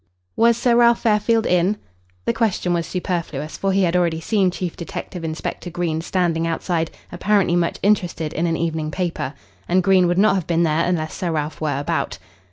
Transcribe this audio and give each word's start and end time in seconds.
"Was 0.35 0.57
Sir 0.57 0.77
Ralph 0.77 1.01
Fairfield 1.03 1.45
in?" 1.45 1.77
The 2.25 2.33
question 2.33 2.73
was 2.73 2.87
superfluous, 2.87 3.55
for 3.55 3.71
he 3.71 3.83
had 3.83 3.95
already 3.95 4.19
seen 4.19 4.49
Chief 4.49 4.75
Detective 4.75 5.23
Inspector 5.23 5.69
Green 5.69 6.01
standing 6.01 6.47
outside 6.47 6.89
apparently 7.11 7.55
much 7.55 7.77
interested 7.83 8.33
in 8.33 8.47
an 8.47 8.57
evening 8.57 8.89
paper. 8.89 9.35
And 9.67 9.83
Green 9.83 10.07
would 10.07 10.17
not 10.17 10.33
have 10.33 10.47
been 10.47 10.63
there 10.63 10.85
unless 10.85 11.13
Sir 11.13 11.31
Ralph 11.31 11.61
were 11.61 11.77
about. 11.77 12.17